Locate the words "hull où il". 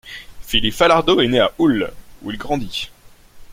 1.59-2.37